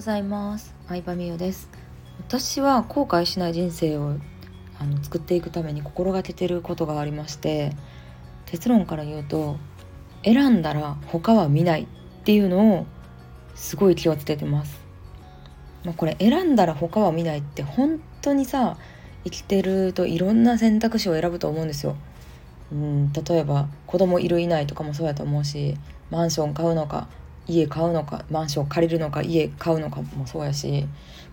[0.00, 0.74] ございます。
[0.88, 1.68] 相葉美優です。
[2.20, 4.14] 私は後悔しない人生を
[4.78, 7.76] あの作っていくために心がけてることがありまして
[8.46, 9.58] 結論から言うと
[10.24, 11.86] 選んだら他は見ないっ
[12.24, 12.86] ていうのを
[13.54, 14.80] すごい気をつけてます、
[15.84, 18.78] まあ、これ選んだら他は見ないって本当にさ
[19.24, 21.94] 生きてるといろんな選択肢を選ぶと思うんですよ。
[22.72, 25.76] うん例えば子供いるいないとかもそうやと思うし
[26.10, 27.06] マンション買うのか
[27.46, 30.86] 家買うのかマンション借りるのか家買うのかもそうやし、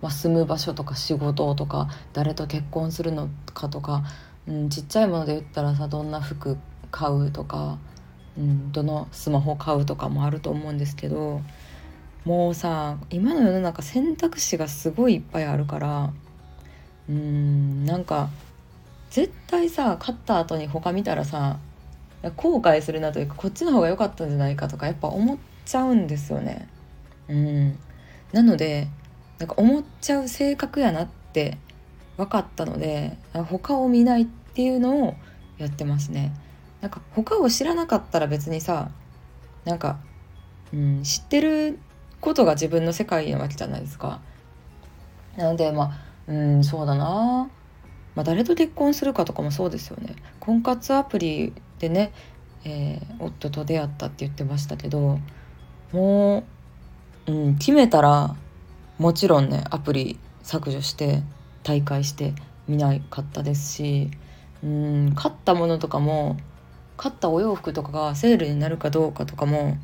[0.00, 4.04] まあ、住む場所とか仕事とか誰と結婚するのかとか、
[4.46, 6.56] うん、ちっちゃいもので言ったらさどんな服
[6.90, 7.78] 買うとか、
[8.38, 11.40] うん、どのスマホ買うとかもあると思うんですけど
[12.24, 16.12] もうさ今の世の中選択肢がすごいいっぱいあるから
[17.08, 18.30] うんなんか
[19.10, 21.58] 絶対さ買った後に他見たらさ
[22.36, 26.68] 後悔するなというかこっちの方が良かったんじゃないかとかやっぱ思ってちゃうんですよね。
[27.28, 27.78] うん、
[28.32, 28.88] なので
[29.38, 31.58] なんか思っちゃう性格やなって
[32.16, 35.14] 分かったので他を見ないっていうのを
[35.58, 36.32] やってますね。
[36.80, 38.90] なんか他を知らなかったら別にさ
[39.64, 39.98] なんか、
[40.72, 41.78] うん、知ってる
[42.20, 44.20] ことが自分の世界なわけじゃないですか。
[45.36, 45.92] なのでまあ
[46.26, 47.50] うんそうだな
[48.14, 52.12] まあ、誰と結婚するかとかもそうですよね婚活アプリでね、
[52.64, 55.18] えー、夫と出会ったって言ってましたけど
[55.92, 56.44] も
[57.26, 58.36] う、うん、決めたら
[58.98, 61.22] もちろんねアプリ削除して
[61.62, 62.34] 大会して
[62.68, 64.10] 見なかったですし
[64.62, 66.36] うん買ったものとかも
[66.96, 69.76] 買ったお洋服とかがセールになるかどうかとかも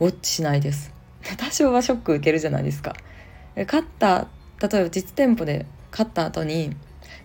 [0.00, 0.92] ウォッチしないです。
[1.38, 2.94] 多少はショック受けるじゃないですか。
[3.66, 4.26] 買った
[4.60, 6.76] 例えば実店舗で買った後に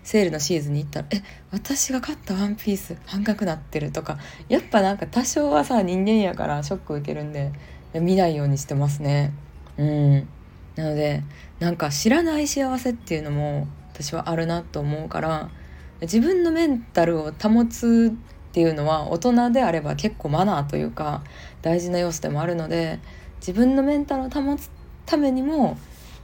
[0.02, 7.52] セールのシーズンに行ったら「え私が買ったワンピース半額なってる」とかやっぱなんか多少はさ人間やからショック受けるんで
[8.00, 9.32] 見ないようにしてますね。
[9.76, 10.28] うん
[10.76, 11.22] なので
[11.60, 15.50] なんか知らない幸せっていうのも私はあるなと思うから
[16.00, 18.12] 自分のメンタルを保つ
[18.50, 21.22] っていうのは大人であれば結構マナーというか
[21.62, 22.98] 大事な要素でもあるので
[23.38, 24.70] 自分のメンタルを保つ
[25.06, 25.78] ためにも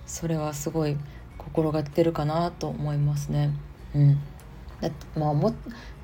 [0.06, 0.96] それはすごい
[1.38, 3.50] 心がけてるかなと思いますね。
[3.94, 4.18] うん、
[4.80, 5.54] だまあも、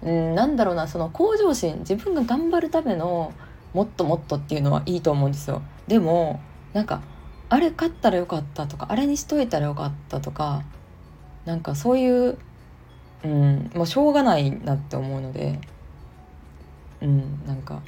[0.02, 3.32] うん、なんだろうなその向上心自分が頑張るための
[3.72, 5.62] もっともっとっていうのはいいと思うんですよ。
[5.86, 6.40] でも
[6.72, 7.02] なんか
[7.48, 10.62] あれ買ったらよかったとかあれにしといたらよかったとか
[11.44, 12.38] なんかそういう
[13.24, 15.60] うんもうしょうがないなって思うので
[17.00, 17.82] うんなんか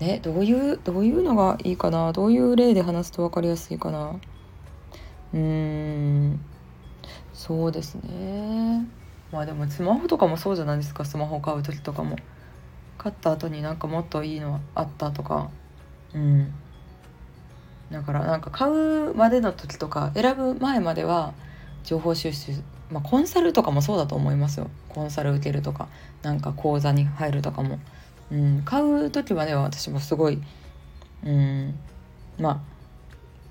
[0.00, 4.16] ねどういうどういうのがいいかなどういう例で話すと分かりやすいかな。
[5.34, 6.40] うん
[7.32, 8.86] そうですね。
[9.32, 12.16] まあでもスマホとかもそうじゃないですかスマホ買う時とかも。
[13.04, 15.50] 買った後になんかもっといいのあったとか。
[16.14, 16.54] うん。
[17.90, 21.34] だからなんか買うまでの時とか選ぶ前までは
[21.84, 22.52] 情報収集
[22.90, 24.70] まあコンサルとかもそうだと思いますよ。
[24.88, 25.88] コンサル受けるとか
[26.22, 27.78] なんか講座に入るとかも、
[28.32, 30.40] うん、買う時までは私もすごい
[31.24, 31.74] うん。
[32.40, 32.64] ま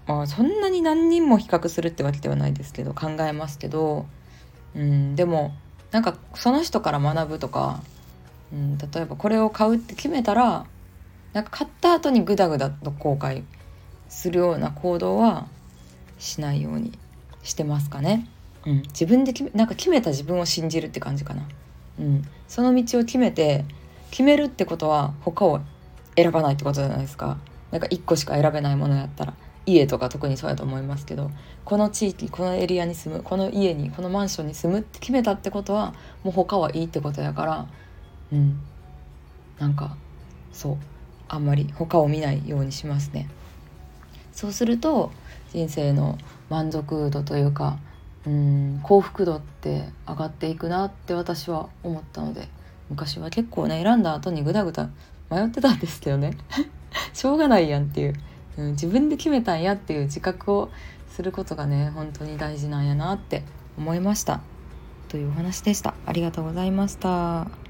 [0.08, 4.08] あまあそんなに何人も比較するってわけではないですけど考えますけど、
[4.76, 5.54] うん、でも
[5.92, 7.84] なんかその人から学ぶとか、
[8.54, 10.66] うん、例えばこれを買うって決めたら
[11.34, 13.44] なんか買った後にグダグダと後悔
[14.08, 15.48] するような行動は
[16.20, 16.98] しないように
[17.42, 18.28] してますかね。
[18.66, 21.48] うん、自分で決めなんか決めた自分を信じるって感じかな。
[22.00, 23.66] うん、その道を決めて
[24.12, 25.60] 決めるってことは他を
[26.16, 27.38] 選ばないってことじゃないですか。
[27.72, 29.34] なんか1個しか選べないものやったら。
[29.66, 31.32] 家とか特にそうやと思いますけど
[31.64, 35.94] この地域このエリアに住むこの家にこのマンションに住むって決めたってことは
[36.24, 37.68] もう他はいいってことやから
[38.34, 38.60] うん。
[39.60, 39.96] なんか
[40.52, 40.78] そう。
[41.30, 43.30] あんまり他を見ないようにしますね。
[44.34, 45.12] そうすると
[45.52, 46.18] 人生の
[46.50, 47.78] 満足度というか
[48.26, 52.48] うん幸福度って上がっていくなって私は思ったので
[52.90, 54.90] 昔は結構ね選んだ後にグダグダ
[55.30, 56.38] 迷ってたんですけどね。
[57.14, 58.14] しょうがないやんっていう。
[58.56, 60.70] うん、自分で決めたんやっていう自覚を
[61.10, 63.44] することがね本当に大事なんやなって
[63.78, 64.42] 思いました。
[65.08, 65.96] というお話でした。
[66.06, 67.63] ありがとうございました。